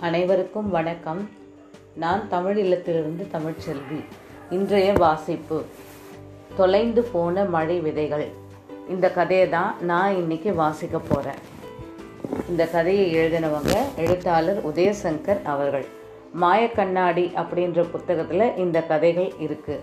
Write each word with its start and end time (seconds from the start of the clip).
அனைவருக்கும் 0.00 0.70
வணக்கம். 0.70 1.28
நான் 1.94 2.28
தமிழ் 2.28 2.58
இல்லத்திலிருந்து 2.58 3.24
தமிழ்ச்செல்வி. 3.32 4.04
இன்றைய 4.50 4.92
வாசிப்பு. 4.92 5.62
தொலைந்து 6.56 7.02
போன 7.02 7.44
மழை 7.44 7.80
விதைகள். 7.80 8.26
இந்த 8.88 9.10
கதையை 9.10 9.48
தான் 9.48 9.74
நான் 9.80 10.16
இன்னைக்கு 10.16 10.54
வாசிக்க 10.54 10.98
போகிறேன் 10.98 11.38
இந்த 12.48 12.66
கதையை 12.66 13.14
எழுதினவங்க 13.14 13.76
எழுத்தாளர் 13.96 14.66
உதயசங்கர் 14.66 15.42
அவர்கள். 15.42 15.86
மாயக்கண்ணாடி 16.40 17.26
அப்படின்ற 17.42 17.90
புத்தகத்தில் 17.90 18.56
இந்த 18.56 18.82
கதைகள் 18.82 19.32
இருக்குது 19.40 19.80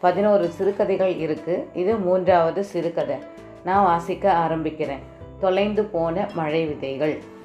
பதினோரு 0.00 0.48
சிறுகதைகள் 0.48 1.14
இருக்குது 1.14 1.64
இது 1.74 1.96
மூன்றாவது 1.96 2.64
சிறுகதை. 2.64 3.16
நான் 3.64 3.84
வாசிக்க 3.84 4.46
ஆரம்பிக்கிறேன். 4.48 5.02
தொலைந்து 5.40 5.84
போன 5.84 6.28
மழை 6.34 6.64
விதைகள். 6.64 7.36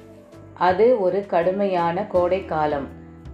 அது 0.54 1.00
ஒரு 1.00 1.26
கடுமையான 1.26 2.06
கோடை 2.06 2.44
காலம் 2.44 2.88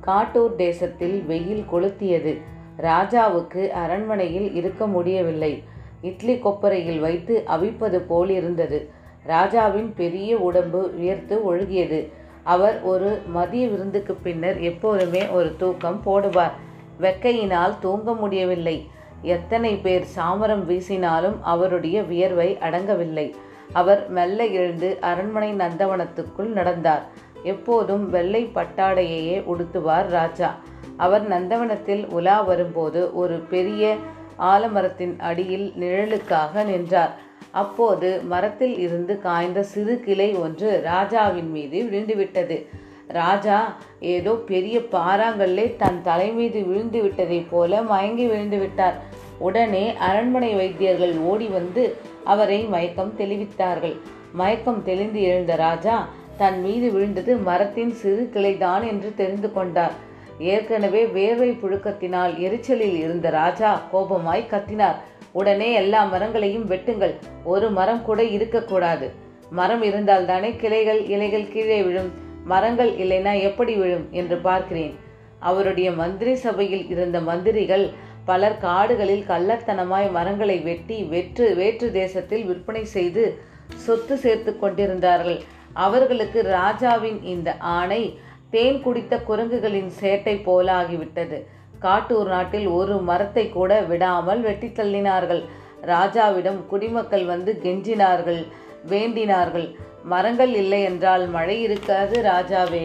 காட்டூர் 0.06 0.54
தேசத்தில் 0.54 1.22
வெயில் 1.22 1.64
கொளுத்தியது. 1.72 2.40
ராஜாவுக்கு 2.80 3.68
அரண்மனையில் 3.68 4.54
இருக்க 4.54 4.86
முடியவில்லை. 4.86 5.62
இட்லி 6.00 6.34
கொப்பரையில் 6.34 6.98
வைத்து 6.98 7.44
அவிப்பது 7.46 7.96
போல் 7.96 8.28
இருந்தது 8.28 8.90
ராஜாவின் 9.24 9.94
பெரிய 9.94 10.36
உடம்பு 10.36 10.94
உயர்த்து 10.98 11.54
ஒழுகியது. 11.54 12.12
அவர் 12.42 12.82
ஒரு 12.82 13.22
மதிய 13.26 13.68
விருந்துக்கு 13.68 14.14
பின்னர் 14.14 14.60
எப்போதுமே 14.60 15.26
ஒரு 15.26 15.54
தூக்கம் 15.58 16.02
போடுவார். 16.06 16.52
வெக்கையினால் 17.00 17.78
தூங்க 17.80 18.14
முடியவில்லை. 18.14 18.88
எத்தனை 19.22 19.76
பேர் 19.76 20.06
சாமரம் 20.16 20.64
வீசினாலும் 20.68 21.36
அவருடைய 21.40 22.02
வியர்வை 22.02 22.58
அடங்கவில்லை. 22.60 23.32
அவர் 23.72 24.10
மெல்ல 24.10 24.44
எழுந்து 24.44 24.98
அரண்மனை 25.00 25.54
நந்தவனத்துக்குள் 25.54 26.50
நடந்தார். 26.58 27.02
எப்போதும் 27.42 28.10
வெள்ளை 28.10 28.50
பட்டாடையையே 28.54 29.42
உடுத்துவார் 29.46 30.08
ராஜா. 30.08 30.58
அவர் 30.96 31.28
நந்தவனத்தில் 31.28 32.08
உலா 32.08 32.40
வரும்போது 32.40 33.14
ஒரு 33.14 33.38
பெரிய 33.38 33.96
ஆலமரத்தின் 34.38 35.18
அடியில் 35.18 35.72
நிழலுக்காக 35.80 36.64
நின்றார். 36.64 37.14
அப்போது 37.50 38.20
மரத்தில் 38.22 38.78
இருந்து 38.78 39.20
காய்ந்த 39.20 39.62
சிறு 39.62 40.00
கிளை 40.00 40.34
ஒன்று 40.34 40.80
ராஜாவின் 40.84 41.50
மீது 41.50 41.82
விழுந்துவிட்டது. 41.82 42.66
ராஜா 43.06 43.76
ஏதோ 43.98 44.32
பெரிய 44.32 44.78
பாறாங்கல்லே 44.78 45.76
தன் 45.76 46.02
தலை 46.02 46.32
மீது 46.32 46.64
விழுந்து 46.66 47.02
விட்டதைப் 47.02 47.46
போல 47.50 47.82
மயங்கி 47.82 48.26
விழுந்து 48.26 48.58
விட்டார் 48.58 48.94
உடனே 49.38 49.96
அரண்மனை 49.96 50.54
வைத்தியர்கள் 50.54 51.18
ஓடி 51.18 51.46
வந்து 51.46 51.96
அவரை 52.24 52.64
மயக்கம் 52.64 53.14
தெளிவித்தார்கள். 53.18 53.96
மயக்கம் 54.32 54.82
தெளிந்து 54.84 55.22
எழுந்த 55.22 55.56
ராஜா 55.56 56.08
தன் 56.36 56.60
மீது 56.60 56.92
விழுந்தது 56.92 57.36
மரத்தின் 57.36 57.92
சிறு 57.92 58.30
கிளைதான் 58.34 58.86
என்று 58.86 59.12
தெரிந்து 59.16 59.52
கொண்டார். 59.52 59.92
ஏற்கனவே 60.38 61.04
வேர்வை 61.04 61.58
புழுக்கத்தினால் 61.58 62.38
எரிச்சலில் 62.38 62.96
இருந்த 62.96 63.30
ராஜா 63.30 63.82
கோபமாய் 63.92 64.46
கத்தினார். 64.50 64.94
உடனே 65.32 65.72
எல்லா 65.72 66.04
மரங்களையும் 66.04 66.70
வெட்டுங்கள் 66.70 67.14
ஒரு 67.44 67.70
மரம் 67.70 68.02
கூட 68.02 68.24
இருக்கக்கூடாது. 68.24 69.12
மரம் 69.50 69.82
இருந்தால் 69.82 70.26
தானே 70.26 70.56
கிளைகள் 70.56 71.06
இலைகள் 71.06 71.48
கீழே 71.48 71.82
விழும். 71.82 72.12
மரங்கள் 72.44 72.90
இல்லைனா 72.90 73.40
எப்படி 73.40 73.74
விழும் 73.74 74.08
என்று 74.10 74.36
பார்க்கிறேன். 74.36 74.94
அவருடைய 75.38 75.92
மந்திரி 75.92 76.34
சபையில் 76.34 76.88
இருந்த 76.88 77.20
மந்திரிகள் 77.20 77.90
பலர் 78.30 78.56
காடுகளில் 78.64 79.24
கள்ளத்தனமாய் 79.30 80.08
மரங்களை 80.16 80.56
வெட்டி 80.68 80.98
வெற்று 81.12 81.46
வேற்று 81.60 81.86
தேசத்தில் 82.00 82.44
விற்பனை 82.50 82.82
செய்து 82.96 83.24
சொத்து 83.84 84.14
சேர்த்து 84.24 84.52
கொண்டிருந்தார்கள். 84.62 85.38
அவர்களுக்கு 85.84 86.40
ராஜாவின் 86.56 87.18
இந்த 87.32 87.50
ஆணை 87.78 88.02
தேன் 88.54 88.78
குடித்த 88.84 89.14
குரங்குகளின் 89.28 89.90
சேட்டை 90.00 90.34
போல 90.46 90.66
ஆகிவிட்டது 90.80 91.38
காட்டூர் 91.84 92.30
நாட்டில் 92.34 92.66
ஒரு 92.78 92.94
மரத்தை 93.10 93.44
கூட 93.50 93.72
விடாமல் 93.90 94.40
வெட்டி 94.46 94.68
தள்ளினார்கள். 94.78 95.42
ராஜாவிடம் 95.92 96.58
குடிமக்கள் 96.70 97.24
வந்து 97.30 97.52
கெஞ்சினார்கள் 97.64 98.40
வேண்டினார்கள். 98.92 99.68
மரங்கள் 100.12 100.52
இல்லை 100.62 100.80
என்றால் 100.90 101.24
மழை 101.36 101.56
இருக்காது 101.66 102.16
ராஜாவே. 102.32 102.84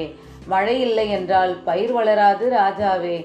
மழை 0.54 0.76
இல்லை 0.88 1.08
என்றால் 1.18 1.54
பயிர் 1.68 1.94
வளராது 1.98 2.46
ராஜாவே. 2.60 3.18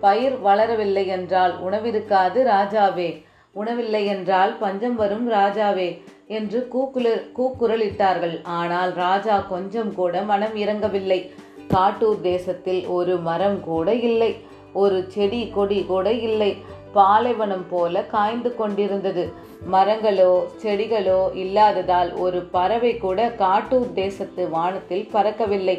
பயிர் 0.00 0.36
வளரவில்லை 0.44 1.04
என்றால் 1.06 1.54
உணவிருக்காது 1.66 2.38
ராஜாவே. 2.54 3.08
உணவில்லை 3.56 4.02
என்றால் 4.06 4.52
பஞ்சம் 4.60 4.96
வரும் 4.96 5.26
ராஜாவே 5.30 5.88
என்று 6.26 6.58
கூக்குல 6.74 7.08
கூக்குரலிட்டார்கள். 7.38 8.36
ஆனால் 8.58 8.92
ராஜா 8.94 9.36
கொஞ்சம் 9.52 9.92
கூட 9.94 10.22
மனம் 10.22 10.56
இறங்கவில்லை. 10.56 11.20
காட்டூர் 11.68 12.20
தேசத்தில் 12.20 12.82
ஒரு 12.86 13.16
மரம் 13.28 13.58
கூட 13.60 13.94
இல்லை. 14.08 14.30
ஒரு 14.72 14.98
செடி 15.08 15.40
கொடி 15.54 15.78
கூட 15.84 16.08
இல்லை. 16.28 16.50
பாலைவனம் 16.92 17.66
போல 17.70 18.02
காய்ந்து 18.02 18.50
கொண்டிருந்தது. 18.56 19.24
மரங்களோ 19.72 20.32
செடிகளோ 20.62 21.20
இல்லாததால் 21.34 22.10
ஒரு 22.24 22.40
பறவை 22.54 22.92
கூட 22.96 23.28
காட்டூர் 23.38 23.92
தேசத்து 23.92 24.44
வானத்தில் 24.48 25.08
பறக்கவில்லை. 25.12 25.76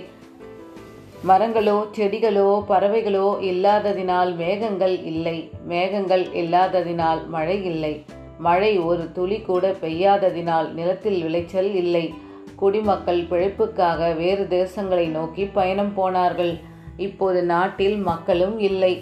மரங்களோ 1.28 1.86
செடிகளோ 1.96 2.64
பறவைகளோ 2.70 3.26
இல்லாததினால் 3.42 4.36
மேகங்கள் 4.36 5.04
இல்லை. 5.04 5.50
மேகங்கள் 5.68 6.24
இல்லாததினால் 6.24 7.28
மழை 7.28 7.66
இல்லை. 7.66 8.06
மழை 8.38 8.80
ஒரு 8.80 9.12
துளி 9.12 9.42
கூட 9.42 9.72
பெய்யாததினால் 9.72 10.72
நிலத்தில் 10.72 11.24
விளைச்சல் 11.24 11.74
இல்லை. 11.74 12.14
குடிமக்கள் 12.56 13.22
பிழைப்புக்காக 13.24 14.16
வேறு 14.16 14.48
தேசங்களை 14.50 15.08
நோக்கி 15.08 15.46
பயணம் 15.46 15.94
போனார்கள். 15.94 16.58
இப்போது 16.98 17.44
நாட்டில் 17.44 17.98
மக்களும் 17.98 18.60
இல்லை. 18.60 19.02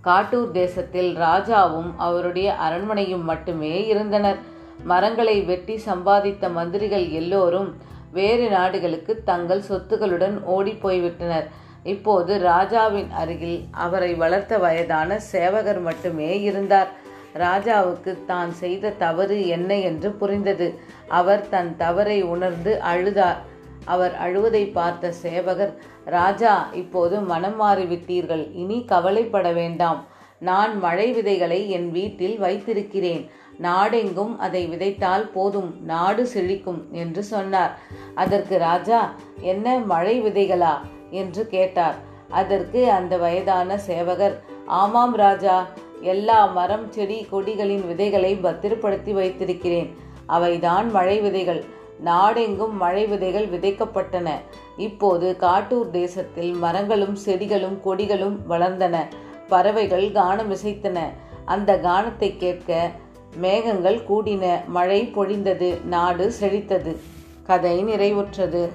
காட்டூர் 0.00 0.50
தேசத்தில் 0.50 1.16
ராஜாவும் 1.16 1.90
அவருடைய 1.96 2.54
அரண்மனையும் 2.54 3.22
மட்டுமே 3.22 3.86
இருந்தனர். 3.86 4.36
மரங்களை 4.84 5.40
வெட்டி 5.42 5.78
சம்பாதித்த 5.86 6.52
மந்திரிகள் 6.52 7.08
எல்லோரும் 7.10 7.76
வேறு 8.12 8.48
நாடுகளுக்கு 8.48 9.22
தங்கள் 9.24 9.66
சொத்துக்களுடன் 9.68 10.44
ஓடி 10.44 10.72
போய்விட்டனர். 10.82 11.46
இப்போது 11.84 12.38
ராஜாவின் 12.38 13.10
அருகில் 13.10 13.64
அவரை 13.70 14.14
வளர்த்த 14.14 14.58
வயதான 14.58 15.18
சேவகர் 15.18 15.80
மட்டுமே 15.80 16.42
இருந்தார். 16.42 16.90
ராஜாவுக்கு 17.34 18.12
தான் 18.26 18.52
செய்த 18.52 18.90
தவறு 18.90 19.46
என்ன 19.46 19.76
என்று 19.76 20.10
புரிந்தது. 20.10 20.80
அவர் 21.08 21.48
தன் 21.48 21.76
தவறை 21.76 22.22
உணர்ந்து 22.22 22.80
அழுதார். 22.92 23.40
அவர் 23.84 24.14
அழுவதை 24.16 24.64
பார்த்த 24.72 25.12
சேவகர் 25.12 25.74
ராஜா 26.04 26.68
இப்போது 26.72 27.20
மனம் 27.20 27.60
மாறிவிட்டீர்கள். 27.60 28.52
இனி 28.52 28.84
கவலைப்பட 28.84 29.52
வேண்டாம். 29.52 30.06
நான் 30.38 30.78
மழை 30.78 31.12
விதைகளை 31.12 31.70
என் 31.70 31.90
வீட்டில் 31.90 32.38
வைத்திருக்கிறேன். 32.38 33.30
நாடெங்கும் 33.58 34.38
அதை 34.38 34.68
விதைத்தால் 34.68 35.30
போதும் 35.32 35.84
நாடு 35.84 36.28
செழிக்கும் 36.34 36.90
என்று 36.90 37.22
சொன்னார். 37.22 37.78
அதற்கு 38.14 38.58
ராஜா 38.58 39.14
என்ன 39.40 39.78
மழை 39.78 40.22
விதைகளா? 40.22 40.78
என்று 41.10 41.46
கேட்டார். 41.46 41.94
அதற்கு 42.30 42.90
அந்த 42.90 43.16
வயதான 43.16 43.78
சேவகர் 43.78 44.42
ஆமாம் 44.66 45.14
ராஜா 45.14 45.66
எல்லா 46.00 46.46
மரம் 46.46 46.92
செடி 46.92 47.26
கொடிகளின் 47.32 47.86
விதைகளை 47.86 48.34
பத்திரப்படுத்தி 48.34 49.12
வைத்திருக்கிறேன். 49.12 49.96
அவைதான் 50.28 50.90
மழை 50.90 51.20
விதைகள். 51.20 51.64
நாடெங்கும் 52.00 52.76
மழை 52.76 53.06
விதைகள் 53.06 53.48
விதைக்கப்பட்டன. 53.48 54.30
இப்போது 54.76 55.36
காட்டூர் 55.40 55.90
தேசத்தில் 55.90 56.52
மரங்களும் 56.52 57.14
செடிகளும் 57.14 57.80
கொடிகளும் 57.84 58.36
வளர்ந்தன. 58.48 58.96
பறவைகள் 59.48 60.08
கானம் 60.08 60.56
இசைத்தன 60.56 60.98
அந்த 61.44 61.76
கானத்தை 61.76 62.36
கேட்க 62.36 62.90
மேகங்கள் 63.36 63.98
கூடின. 63.98 64.66
மழை 64.66 65.10
பொழிந்தது. 65.14 65.84
நாடு 65.84 66.32
செழித்தது. 66.40 66.96
கதை 67.42 67.84
நிறைவுற்றது. 67.84 68.68